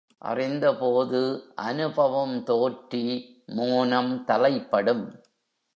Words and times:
அறிந்தபோது 0.17 1.43
அநுபவம் 1.55 2.43
தோற்றி, 2.43 3.03
மோனம் 3.47 4.23
தலைப்படும். 4.23 5.23